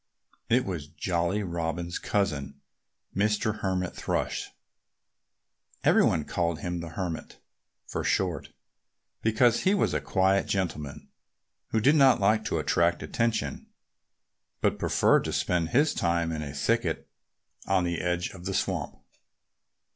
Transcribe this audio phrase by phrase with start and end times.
[0.49, 2.59] It was Jolly Robin's cousin,
[3.15, 3.59] Mr.
[3.59, 4.49] Hermit Thrush.
[5.83, 7.39] Everybody called him "the Hermit"
[7.85, 8.49] for short,
[9.21, 11.09] because he was a quiet gentleman,
[11.67, 13.67] who did not like to attract attention,
[14.59, 17.07] but preferred to spend his time in a thicket
[17.67, 18.97] on the edge of the swamp.